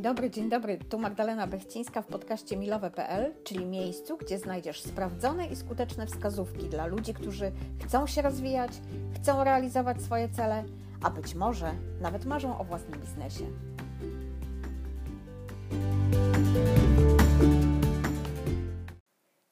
Dobry, 0.00 0.30
dzień 0.30 0.48
dobry. 0.48 0.78
Tu 0.78 0.98
Magdalena 0.98 1.46
Bechcińska 1.46 2.02
w 2.02 2.06
podcaście 2.06 2.56
milowe.pl, 2.56 3.34
czyli 3.44 3.66
miejscu, 3.66 4.16
gdzie 4.16 4.38
znajdziesz 4.38 4.82
sprawdzone 4.82 5.46
i 5.46 5.56
skuteczne 5.56 6.06
wskazówki 6.06 6.68
dla 6.68 6.86
ludzi, 6.86 7.14
którzy 7.14 7.52
chcą 7.84 8.06
się 8.06 8.22
rozwijać, 8.22 8.72
chcą 9.14 9.44
realizować 9.44 10.02
swoje 10.02 10.28
cele, 10.28 10.64
a 11.02 11.10
być 11.10 11.34
może 11.34 11.72
nawet 12.00 12.24
marzą 12.24 12.58
o 12.58 12.64
własnym 12.64 13.00
biznesie. 13.00 13.44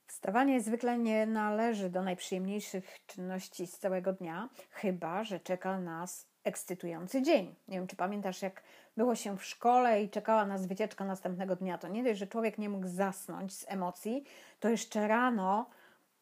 Wstawanie 0.07 0.61
zwykle 0.61 0.99
nie 0.99 1.27
należy 1.27 1.91
do 1.91 2.03
najprzyjemniejszych 2.03 2.99
czynności 3.07 3.67
z 3.67 3.79
całego 3.79 4.13
dnia, 4.13 4.49
chyba 4.71 5.25
że 5.25 5.41
czeka 5.41 5.81
nas 5.81 6.27
ekscytujący 6.49 7.23
dzień. 7.23 7.55
Nie 7.69 7.79
wiem, 7.79 7.87
czy 7.87 7.97
pamiętasz, 7.97 8.43
jak 8.43 8.63
było 8.97 9.15
się 9.15 9.37
w 9.39 9.45
szkole 9.45 10.03
i 10.03 10.11
czekała 10.11 10.47
nas 10.47 10.67
wycieczka 10.67 11.05
następnego 11.05 11.57
dnia. 11.57 11.79
To 11.79 11.89
nie 11.89 12.05
dość, 12.05 12.19
że 12.19 12.27
człowiek 12.27 12.59
nie 12.59 12.69
mógł 12.69 12.87
zasnąć 12.87 13.55
z 13.55 13.65
emocji, 13.69 14.25
to 14.61 14.69
jeszcze 14.69 15.09
rano, 15.09 15.71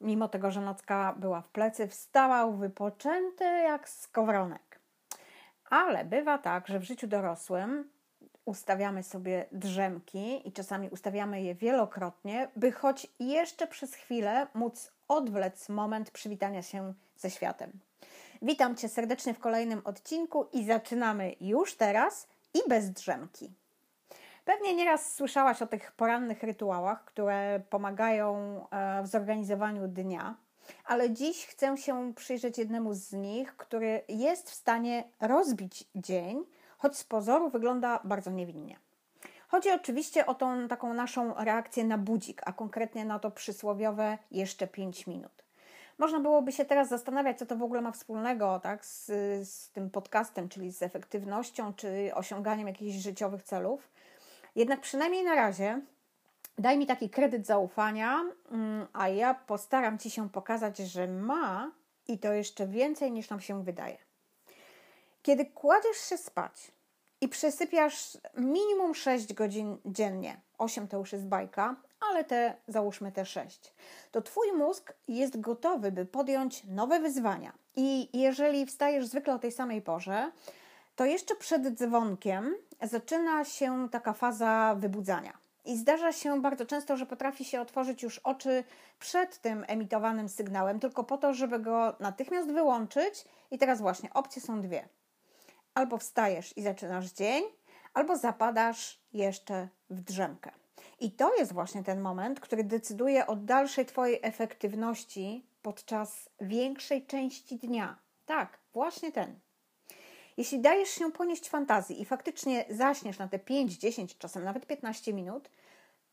mimo 0.00 0.28
tego, 0.28 0.50
że 0.50 0.60
nocka 0.60 1.14
była 1.18 1.40
w 1.40 1.48
plecy, 1.48 1.88
wstawał 1.88 2.56
wypoczęty 2.56 3.44
jak 3.44 3.88
skowronek. 3.88 4.80
Ale 5.70 6.04
bywa 6.04 6.38
tak, 6.38 6.68
że 6.68 6.78
w 6.78 6.84
życiu 6.84 7.06
dorosłym 7.06 7.90
ustawiamy 8.44 9.02
sobie 9.02 9.46
drzemki 9.52 10.48
i 10.48 10.52
czasami 10.52 10.88
ustawiamy 10.88 11.42
je 11.42 11.54
wielokrotnie, 11.54 12.48
by 12.56 12.72
choć 12.72 13.06
jeszcze 13.20 13.66
przez 13.66 13.94
chwilę 13.94 14.46
móc 14.54 14.92
odwlec 15.08 15.68
moment 15.68 16.10
przywitania 16.10 16.62
się 16.62 16.94
ze 17.16 17.30
światem. 17.30 17.72
Witam 18.42 18.76
Cię 18.76 18.88
serdecznie 18.88 19.34
w 19.34 19.38
kolejnym 19.38 19.82
odcinku 19.84 20.46
i 20.52 20.64
zaczynamy 20.64 21.34
już 21.40 21.74
teraz 21.74 22.28
i 22.54 22.58
bez 22.68 22.90
drzemki. 22.90 23.52
Pewnie 24.44 24.74
nieraz 24.74 25.14
słyszałaś 25.14 25.62
o 25.62 25.66
tych 25.66 25.92
porannych 25.92 26.42
rytuałach, 26.42 27.04
które 27.04 27.60
pomagają 27.70 28.60
e, 28.70 29.02
w 29.02 29.06
zorganizowaniu 29.06 29.88
dnia, 29.88 30.34
ale 30.84 31.10
dziś 31.10 31.46
chcę 31.46 31.76
się 31.76 32.14
przyjrzeć 32.14 32.58
jednemu 32.58 32.94
z 32.94 33.12
nich, 33.12 33.56
który 33.56 34.02
jest 34.08 34.50
w 34.50 34.54
stanie 34.54 35.04
rozbić 35.20 35.84
dzień, 35.94 36.44
choć 36.78 36.96
z 36.96 37.04
pozoru 37.04 37.50
wygląda 37.50 38.00
bardzo 38.04 38.30
niewinnie. 38.30 38.76
Chodzi 39.48 39.70
oczywiście 39.70 40.26
o 40.26 40.34
tą 40.34 40.68
taką 40.68 40.94
naszą 40.94 41.34
reakcję 41.34 41.84
na 41.84 41.98
budzik, 41.98 42.42
a 42.44 42.52
konkretnie 42.52 43.04
na 43.04 43.18
to 43.18 43.30
przysłowiowe 43.30 44.18
jeszcze 44.30 44.66
5 44.66 45.06
minut. 45.06 45.45
Można 45.98 46.20
byłoby 46.20 46.52
się 46.52 46.64
teraz 46.64 46.88
zastanawiać, 46.88 47.38
co 47.38 47.46
to 47.46 47.56
w 47.56 47.62
ogóle 47.62 47.80
ma 47.80 47.92
wspólnego 47.92 48.60
tak, 48.62 48.86
z, 48.86 49.06
z 49.48 49.70
tym 49.70 49.90
podcastem, 49.90 50.48
czyli 50.48 50.72
z 50.72 50.82
efektywnością 50.82 51.74
czy 51.74 52.10
osiąganiem 52.14 52.68
jakichś 52.68 52.96
życiowych 52.96 53.42
celów. 53.42 53.88
Jednak 54.54 54.80
przynajmniej 54.80 55.24
na 55.24 55.34
razie 55.34 55.80
daj 56.58 56.78
mi 56.78 56.86
taki 56.86 57.10
kredyt 57.10 57.46
zaufania, 57.46 58.24
mm, 58.50 58.86
a 58.92 59.08
ja 59.08 59.34
postaram 59.34 59.98
Ci 59.98 60.10
się 60.10 60.30
pokazać, 60.30 60.78
że 60.78 61.08
ma 61.08 61.72
i 62.08 62.18
to 62.18 62.32
jeszcze 62.32 62.66
więcej 62.66 63.12
niż 63.12 63.30
nam 63.30 63.40
się 63.40 63.64
wydaje. 63.64 63.98
Kiedy 65.22 65.46
kładziesz 65.46 65.96
się 65.96 66.18
spać 66.18 66.72
i 67.20 67.28
przesypiasz 67.28 68.18
minimum 68.36 68.94
6 68.94 69.34
godzin 69.34 69.78
dziennie, 69.84 70.40
8 70.58 70.88
to 70.88 70.98
już 70.98 71.12
jest 71.12 71.26
bajka, 71.26 71.76
ale 72.10 72.24
te 72.24 72.54
załóżmy 72.68 73.12
te 73.12 73.24
6, 73.24 73.74
to 74.10 74.22
Twój 74.22 74.52
mózg 74.52 74.92
jest 75.08 75.40
gotowy, 75.40 75.92
by 75.92 76.06
podjąć 76.06 76.64
nowe 76.64 77.00
wyzwania. 77.00 77.52
I 77.76 78.18
jeżeli 78.20 78.66
wstajesz 78.66 79.06
zwykle 79.06 79.34
o 79.34 79.38
tej 79.38 79.52
samej 79.52 79.82
porze, 79.82 80.32
to 80.96 81.04
jeszcze 81.04 81.36
przed 81.36 81.78
dzwonkiem 81.78 82.54
zaczyna 82.82 83.44
się 83.44 83.88
taka 83.90 84.12
faza 84.12 84.74
wybudzania. 84.78 85.38
I 85.64 85.76
zdarza 85.76 86.12
się 86.12 86.40
bardzo 86.40 86.66
często, 86.66 86.96
że 86.96 87.06
potrafi 87.06 87.44
się 87.44 87.60
otworzyć 87.60 88.02
już 88.02 88.18
oczy 88.18 88.64
przed 88.98 89.38
tym 89.38 89.64
emitowanym 89.68 90.28
sygnałem, 90.28 90.80
tylko 90.80 91.04
po 91.04 91.18
to, 91.18 91.34
żeby 91.34 91.58
go 91.58 91.96
natychmiast 92.00 92.52
wyłączyć. 92.52 93.24
I 93.50 93.58
teraz 93.58 93.80
właśnie 93.80 94.12
opcje 94.14 94.42
są 94.42 94.60
dwie. 94.60 94.88
Albo 95.74 95.98
wstajesz 95.98 96.56
i 96.56 96.62
zaczynasz 96.62 97.12
dzień, 97.12 97.44
albo 97.94 98.16
zapadasz 98.16 99.00
jeszcze 99.12 99.68
w 99.90 100.00
drzemkę. 100.00 100.50
I 100.98 101.10
to 101.12 101.36
jest 101.36 101.52
właśnie 101.52 101.84
ten 101.84 102.00
moment, 102.00 102.40
który 102.40 102.64
decyduje 102.64 103.26
o 103.26 103.36
dalszej 103.36 103.86
Twojej 103.86 104.20
efektywności 104.22 105.46
podczas 105.62 106.28
większej 106.40 107.06
części 107.06 107.56
dnia. 107.56 107.98
Tak, 108.26 108.58
właśnie 108.72 109.12
ten. 109.12 109.38
Jeśli 110.36 110.60
dajesz 110.60 110.88
się 110.88 111.12
ponieść 111.12 111.48
fantazji 111.48 112.00
i 112.00 112.04
faktycznie 112.04 112.64
zaśniesz 112.70 113.18
na 113.18 113.28
te 113.28 113.38
5, 113.38 113.72
10, 113.72 114.18
czasem 114.18 114.44
nawet 114.44 114.66
15 114.66 115.12
minut, 115.12 115.50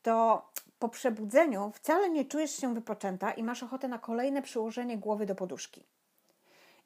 to 0.02 0.48
po 0.78 0.88
przebudzeniu 0.88 1.72
wcale 1.74 2.10
nie 2.10 2.24
czujesz 2.24 2.56
się 2.56 2.74
wypoczęta 2.74 3.32
i 3.32 3.42
masz 3.42 3.62
ochotę 3.62 3.88
na 3.88 3.98
kolejne 3.98 4.42
przyłożenie 4.42 4.98
głowy 4.98 5.26
do 5.26 5.34
poduszki. 5.34 5.86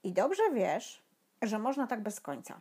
I 0.03 0.12
dobrze 0.12 0.42
wiesz, 0.54 1.03
że 1.42 1.58
można 1.58 1.87
tak 1.87 2.03
bez 2.03 2.20
końca. 2.20 2.60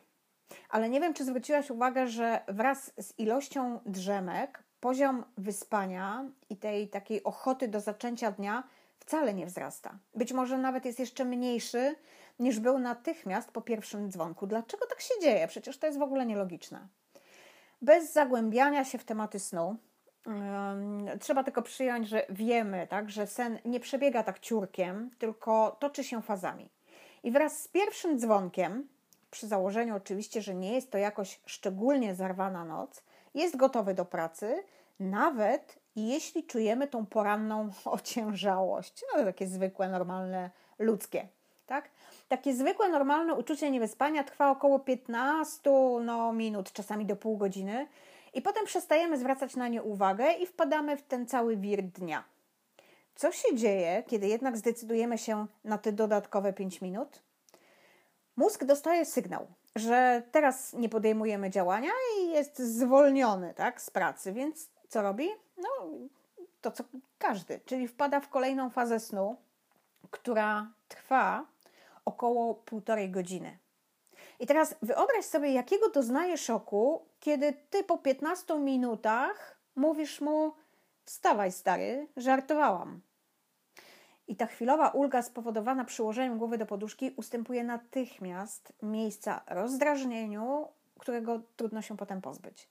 Ale 0.70 0.90
nie 0.90 1.00
wiem, 1.02 1.14
czy 1.14 1.26
zwróciłaś 1.26 1.70
uwagę, 1.70 2.08
że 2.08 2.44
wraz 2.48 2.92
z 2.98 3.20
ilością 3.20 3.80
drzemek 3.86 4.64
poziom 4.88 5.24
wyspania 5.38 6.26
i 6.50 6.58
tej 6.58 6.88
takiej 6.88 7.24
ochoty 7.24 7.68
do 7.68 7.80
zaczęcia 7.80 8.32
dnia 8.32 8.64
wcale 9.00 9.34
nie 9.34 9.46
wzrasta. 9.46 9.98
Być 10.16 10.34
może 10.34 10.58
nawet 10.58 10.86
jest 10.86 11.00
jeszcze 11.00 11.26
mniejszy 11.26 11.96
niż 12.40 12.60
był 12.60 12.80
natychmiast 12.80 13.52
po 13.52 13.62
pierwszym 13.62 14.12
dzwonku. 14.12 14.48
Dlaczego 14.48 14.86
tak 14.86 15.02
się 15.02 15.14
dzieje? 15.22 15.48
Przecież 15.48 15.78
to 15.78 15.88
jest 15.88 16.00
w 16.00 16.02
ogóle 16.02 16.26
nielogiczne. 16.26 16.88
Bez 17.82 18.14
zagłębiania 18.14 18.86
się 18.86 18.98
w 18.98 19.06
tematy 19.06 19.40
snu, 19.40 19.76
trzeba 21.20 21.44
tylko 21.44 21.62
przyjąć, 21.62 22.08
że 22.08 22.26
wiemy, 22.30 22.88
tak, 22.90 23.10
że 23.10 23.28
sen 23.28 23.60
nie 23.66 23.80
przebiega 23.80 24.24
tak 24.24 24.40
ciurkiem, 24.40 25.10
tylko 25.18 25.78
toczy 25.80 26.04
się 26.04 26.22
fazami. 26.22 26.70
I 27.24 27.32
wraz 27.32 27.62
z 27.62 27.68
pierwszym 27.68 28.20
dzwonkiem, 28.20 28.88
przy 29.32 29.48
założeniu 29.48 29.96
oczywiście, 29.96 30.42
że 30.42 30.56
nie 30.56 30.74
jest 30.74 30.92
to 30.92 30.98
jakoś 30.98 31.42
szczególnie 31.46 32.16
zarwana 32.16 32.66
noc, 32.66 33.04
jest 33.38 33.58
gotowy 33.58 33.94
do 33.94 34.06
pracy, 34.06 34.64
nawet 35.00 35.80
jeśli 35.96 36.44
czujemy 36.44 36.88
tą 36.88 37.06
poranną 37.06 37.70
ociężałość. 37.86 39.04
No 39.16 39.24
takie 39.26 39.48
zwykłe, 39.48 39.90
normalne, 39.90 40.50
ludzkie. 40.80 41.28
Tak? 41.66 41.90
Takie 42.28 42.54
zwykłe, 42.54 42.90
normalne 42.90 43.34
uczucie 43.34 43.72
niewyspania 43.72 44.24
trwa 44.24 44.52
około 44.52 44.80
15 44.80 45.70
no, 46.04 46.34
minut, 46.34 46.72
czasami 46.74 47.06
do 47.06 47.16
pół 47.16 47.38
godziny, 47.38 47.88
i 48.34 48.42
potem 48.42 48.66
przestajemy 48.66 49.18
zwracać 49.18 49.56
na 49.56 49.68
nie 49.68 49.84
uwagę 49.84 50.32
i 50.32 50.46
wpadamy 50.46 50.98
w 50.98 51.02
ten 51.02 51.28
cały 51.28 51.58
wir 51.58 51.84
dnia. 51.84 52.24
Co 53.16 53.32
się 53.32 53.56
dzieje, 53.56 54.04
kiedy 54.08 54.28
jednak 54.28 54.58
zdecydujemy 54.58 55.18
się 55.18 55.46
na 55.64 55.78
te 55.78 55.92
dodatkowe 55.92 56.54
5 56.54 56.82
minut? 56.82 57.22
Mózg 58.36 58.64
dostaje 58.64 59.06
sygnał, 59.06 59.48
że 59.78 60.24
teraz 60.32 60.74
nie 60.74 60.90
podejmujemy 60.90 61.50
działania 61.50 61.92
i 62.18 62.30
jest 62.30 62.60
zwolniony 62.60 63.54
tak, 63.54 63.82
z 63.82 63.90
pracy, 63.90 64.34
więc 64.34 64.70
co 64.90 65.02
robi? 65.02 65.30
No, 65.58 65.68
to 66.62 66.72
co 66.72 66.84
każdy, 67.20 67.60
czyli 67.66 67.88
wpada 67.88 68.20
w 68.20 68.30
kolejną 68.30 68.70
fazę 68.70 69.00
snu, 69.00 69.38
która 70.12 70.68
trwa 70.88 71.46
około 72.06 72.56
półtorej 72.56 73.10
godziny. 73.10 73.58
I 74.40 74.48
teraz 74.48 74.76
wyobraź 74.82 75.26
sobie, 75.26 75.52
jakiego 75.52 75.90
doznaje 75.90 76.38
szoku, 76.38 77.06
kiedy 77.20 77.54
ty 77.70 77.84
po 77.84 77.98
15 77.98 78.60
minutach 78.60 79.58
mówisz 79.76 80.22
mu: 80.22 80.54
Wstawaj, 81.06 81.52
stary, 81.52 82.08
żartowałam. 82.18 83.02
I 84.28 84.36
ta 84.36 84.46
chwilowa 84.46 84.90
ulga 84.90 85.22
spowodowana 85.22 85.86
przyłożeniem 85.86 86.38
głowy 86.38 86.58
do 86.58 86.66
poduszki 86.66 87.14
ustępuje 87.16 87.64
natychmiast 87.64 88.74
miejsca 88.82 89.42
rozdrażnieniu, 89.48 90.68
którego 91.00 91.42
trudno 91.56 91.82
się 91.82 91.98
potem 91.98 92.22
pozbyć. 92.22 92.70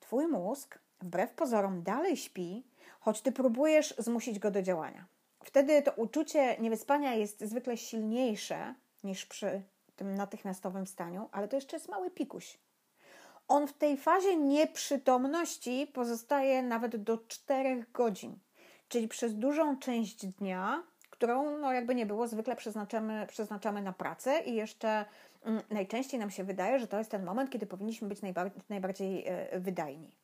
Twój 0.00 0.26
mózg, 0.26 0.78
wbrew 1.00 1.30
pozorom, 1.30 1.82
dalej 1.82 2.16
śpi, 2.16 2.64
choć 3.00 3.20
ty 3.20 3.32
próbujesz 3.32 3.94
zmusić 3.98 4.38
go 4.38 4.50
do 4.50 4.62
działania. 4.62 5.06
Wtedy 5.44 5.82
to 5.82 5.92
uczucie 5.92 6.56
niewyspania 6.60 7.14
jest 7.14 7.40
zwykle 7.40 7.76
silniejsze 7.76 8.74
niż 9.04 9.26
przy 9.26 9.62
tym 9.96 10.14
natychmiastowym 10.14 10.86
staniu, 10.86 11.28
ale 11.32 11.48
to 11.48 11.56
jeszcze 11.56 11.76
jest 11.76 11.88
mały 11.88 12.10
pikuś. 12.10 12.58
On 13.48 13.66
w 13.66 13.72
tej 13.72 13.96
fazie 13.96 14.36
nieprzytomności 14.36 15.86
pozostaje 15.94 16.62
nawet 16.62 16.96
do 16.96 17.18
4 17.28 17.84
godzin, 17.92 18.38
czyli 18.88 19.08
przez 19.08 19.34
dużą 19.34 19.78
część 19.78 20.26
dnia 20.26 20.82
którą 21.16 21.58
no 21.58 21.72
jakby 21.72 21.94
nie 21.94 22.06
było, 22.06 22.28
zwykle 22.28 22.56
przeznaczamy, 22.56 23.26
przeznaczamy 23.28 23.82
na 23.82 23.92
pracę 23.92 24.40
i 24.40 24.54
jeszcze 24.54 25.04
mm, 25.44 25.62
najczęściej 25.70 26.20
nam 26.20 26.30
się 26.30 26.44
wydaje, 26.44 26.78
że 26.78 26.86
to 26.86 26.98
jest 26.98 27.10
ten 27.10 27.24
moment, 27.24 27.50
kiedy 27.50 27.66
powinniśmy 27.66 28.08
być 28.08 28.22
najbardziej, 28.22 28.62
najbardziej 28.68 29.26
wydajni. 29.52 30.16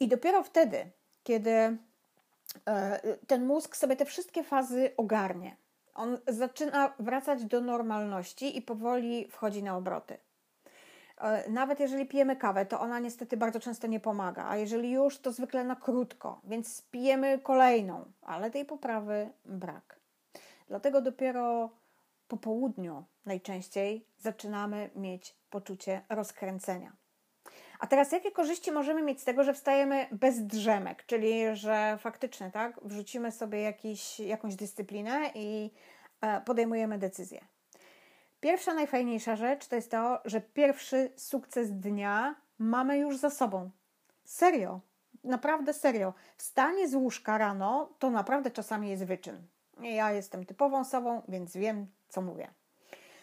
I 0.00 0.08
dopiero 0.08 0.42
wtedy, 0.42 0.90
kiedy 1.24 1.50
e, 1.50 3.00
ten 3.26 3.46
mózg 3.46 3.76
sobie 3.76 3.96
te 3.96 4.04
wszystkie 4.04 4.44
fazy 4.44 4.90
ogarnie, 4.96 5.56
on 5.94 6.18
zaczyna 6.28 6.94
wracać 6.98 7.44
do 7.44 7.60
normalności 7.60 8.58
i 8.58 8.62
powoli 8.62 9.28
wchodzi 9.30 9.62
na 9.62 9.76
obroty. 9.76 10.18
E, 11.18 11.50
nawet 11.50 11.80
jeżeli 11.80 12.06
pijemy 12.06 12.36
kawę, 12.36 12.66
to 12.66 12.80
ona 12.80 12.98
niestety 12.98 13.36
bardzo 13.36 13.60
często 13.60 13.86
nie 13.86 14.00
pomaga, 14.00 14.48
a 14.48 14.56
jeżeli 14.56 14.90
już, 14.90 15.18
to 15.18 15.32
zwykle 15.32 15.64
na 15.64 15.76
krótko, 15.76 16.40
więc 16.44 16.82
pijemy 16.82 17.38
kolejną, 17.38 18.04
ale 18.22 18.50
tej 18.50 18.64
poprawy 18.64 19.30
brak. 19.44 19.95
Dlatego 20.68 21.00
dopiero 21.00 21.70
po 22.28 22.36
południu 22.36 23.04
najczęściej 23.26 24.06
zaczynamy 24.18 24.90
mieć 24.94 25.34
poczucie 25.50 26.02
rozkręcenia. 26.08 26.92
A 27.78 27.86
teraz 27.86 28.12
jakie 28.12 28.32
korzyści 28.32 28.72
możemy 28.72 29.02
mieć 29.02 29.20
z 29.20 29.24
tego, 29.24 29.44
że 29.44 29.54
wstajemy 29.54 30.06
bez 30.12 30.46
drzemek, 30.46 31.06
czyli 31.06 31.56
że 31.56 31.98
faktycznie 32.00 32.50
tak, 32.50 32.80
wrzucimy 32.82 33.32
sobie 33.32 33.60
jakiś, 33.60 34.20
jakąś 34.20 34.56
dyscyplinę 34.56 35.30
i 35.34 35.70
e, 36.20 36.40
podejmujemy 36.40 36.98
decyzję. 36.98 37.40
Pierwsza, 38.40 38.74
najfajniejsza 38.74 39.36
rzecz 39.36 39.66
to 39.66 39.76
jest 39.76 39.90
to, 39.90 40.20
że 40.24 40.40
pierwszy 40.40 41.12
sukces 41.16 41.72
dnia 41.72 42.34
mamy 42.58 42.98
już 42.98 43.16
za 43.16 43.30
sobą. 43.30 43.70
Serio, 44.24 44.80
naprawdę 45.24 45.72
serio. 45.72 46.14
Wstanie 46.36 46.88
z 46.88 46.94
łóżka 46.94 47.38
rano 47.38 47.90
to 47.98 48.10
naprawdę 48.10 48.50
czasami 48.50 48.88
jest 48.90 49.04
wyczyn. 49.04 49.46
Ja 49.80 50.12
jestem 50.12 50.46
typową 50.46 50.84
sobą, 50.84 51.22
więc 51.28 51.56
wiem, 51.56 51.86
co 52.08 52.22
mówię. 52.22 52.48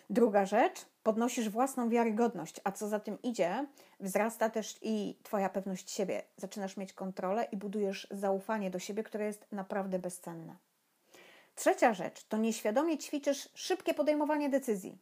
Druga 0.09 0.45
rzecz, 0.45 0.85
podnosisz 1.03 1.49
własną 1.49 1.89
wiarygodność, 1.89 2.61
a 2.63 2.71
co 2.71 2.87
za 2.87 2.99
tym 2.99 3.21
idzie, 3.21 3.67
wzrasta 3.99 4.49
też 4.49 4.79
i 4.81 5.17
Twoja 5.23 5.49
pewność 5.49 5.91
siebie. 5.91 6.23
Zaczynasz 6.37 6.77
mieć 6.77 6.93
kontrolę 6.93 7.47
i 7.51 7.57
budujesz 7.57 8.07
zaufanie 8.11 8.71
do 8.71 8.79
siebie, 8.79 9.03
które 9.03 9.25
jest 9.25 9.47
naprawdę 9.51 9.99
bezcenne. 9.99 10.55
Trzecia 11.55 11.93
rzecz 11.93 12.23
to 12.23 12.37
nieświadomie 12.37 12.97
ćwiczysz 12.97 13.49
szybkie 13.53 13.93
podejmowanie 13.93 14.49
decyzji. 14.49 14.97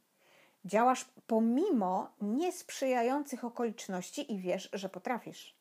Działasz 0.65 1.05
pomimo 1.27 2.11
niesprzyjających 2.21 3.45
okoliczności 3.45 4.33
i 4.33 4.39
wiesz, 4.39 4.69
że 4.73 4.89
potrafisz. 4.89 5.55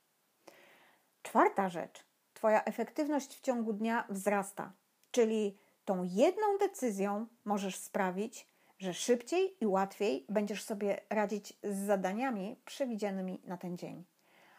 Czwarta 1.23 1.69
rzecz. 1.69 2.05
Twoja 2.35 2.65
efektywność 2.65 3.37
w 3.37 3.41
ciągu 3.41 3.73
dnia 3.73 4.05
wzrasta, 4.09 4.73
czyli 5.11 5.59
tą 5.91 6.03
jedną 6.03 6.59
decyzją 6.59 7.27
możesz 7.45 7.77
sprawić, 7.77 8.49
że 8.79 8.95
szybciej 8.95 9.57
i 9.61 9.67
łatwiej 9.67 10.27
będziesz 10.29 10.63
sobie 10.63 11.01
radzić 11.11 11.59
z 11.63 11.87
zadaniami 11.87 12.57
przewidzianymi 12.65 13.41
na 13.45 13.57
ten 13.57 13.79
dzień. 13.79 14.05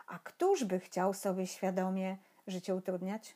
A 0.07 0.19
któż 0.19 0.63
by 0.63 0.79
chciał 0.79 1.13
sobie 1.13 1.47
świadomie 1.47 2.17
życie 2.47 2.75
utrudniać? 2.75 3.35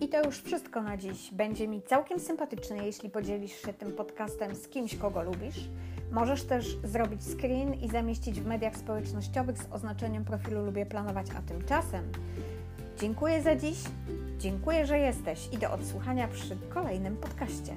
I 0.00 0.08
to 0.08 0.22
już 0.24 0.42
wszystko 0.42 0.82
na 0.82 0.96
dziś. 0.96 1.30
Będzie 1.32 1.68
mi 1.68 1.82
całkiem 1.82 2.20
sympatyczne, 2.20 2.86
jeśli 2.86 3.10
podzielisz 3.10 3.62
się 3.62 3.72
tym 3.72 3.92
podcastem 3.92 4.54
z 4.54 4.68
kimś, 4.68 4.96
kogo 4.96 5.22
lubisz. 5.22 5.68
Możesz 6.12 6.42
też 6.42 6.78
zrobić 6.84 7.22
screen 7.22 7.74
i 7.74 7.88
zamieścić 7.88 8.40
w 8.40 8.46
mediach 8.46 8.76
społecznościowych 8.76 9.58
z 9.58 9.72
oznaczeniem 9.72 10.24
profilu 10.24 10.64
Lubię 10.64 10.86
Planować, 10.86 11.26
a 11.38 11.42
tymczasem 11.42 12.04
dziękuję 13.00 13.42
za 13.42 13.56
dziś. 13.56 13.78
Dziękuję, 14.38 14.86
że 14.86 14.98
jesteś 14.98 15.48
i 15.52 15.58
do 15.58 15.72
odsłuchania 15.72 16.28
przy 16.28 16.56
kolejnym 16.74 17.16
podcaście. 17.16 17.76